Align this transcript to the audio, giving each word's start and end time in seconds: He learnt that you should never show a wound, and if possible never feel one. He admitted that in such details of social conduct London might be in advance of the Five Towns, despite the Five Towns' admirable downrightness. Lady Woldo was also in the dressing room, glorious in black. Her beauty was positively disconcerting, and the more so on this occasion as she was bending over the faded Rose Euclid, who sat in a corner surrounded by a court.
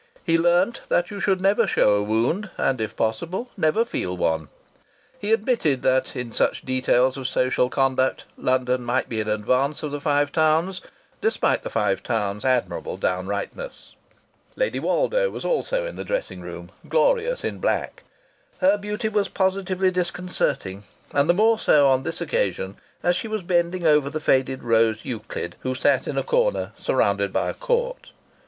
He 0.23 0.35
learnt 0.39 0.81
that 0.89 1.11
you 1.11 1.19
should 1.19 1.39
never 1.39 1.67
show 1.67 1.93
a 1.93 2.01
wound, 2.01 2.49
and 2.57 2.81
if 2.81 2.95
possible 2.95 3.51
never 3.55 3.85
feel 3.85 4.17
one. 4.17 4.49
He 5.19 5.31
admitted 5.31 5.83
that 5.83 6.15
in 6.15 6.31
such 6.31 6.63
details 6.65 7.17
of 7.17 7.27
social 7.27 7.69
conduct 7.69 8.25
London 8.35 8.81
might 8.83 9.09
be 9.09 9.19
in 9.19 9.27
advance 9.27 9.83
of 9.83 9.91
the 9.91 10.01
Five 10.01 10.31
Towns, 10.31 10.81
despite 11.21 11.61
the 11.61 11.69
Five 11.69 12.01
Towns' 12.01 12.43
admirable 12.43 12.97
downrightness. 12.97 13.93
Lady 14.55 14.79
Woldo 14.79 15.29
was 15.29 15.45
also 15.45 15.85
in 15.85 15.97
the 15.97 16.03
dressing 16.03 16.41
room, 16.41 16.71
glorious 16.89 17.43
in 17.43 17.59
black. 17.59 18.01
Her 18.57 18.79
beauty 18.79 19.07
was 19.07 19.29
positively 19.29 19.91
disconcerting, 19.91 20.81
and 21.13 21.29
the 21.29 21.35
more 21.35 21.59
so 21.59 21.87
on 21.87 22.01
this 22.01 22.19
occasion 22.21 22.75
as 23.03 23.15
she 23.15 23.27
was 23.27 23.43
bending 23.43 23.85
over 23.85 24.09
the 24.09 24.19
faded 24.19 24.63
Rose 24.63 25.05
Euclid, 25.05 25.57
who 25.59 25.75
sat 25.75 26.07
in 26.07 26.17
a 26.17 26.23
corner 26.23 26.71
surrounded 26.75 27.31
by 27.31 27.51
a 27.51 27.53
court. 27.53 28.07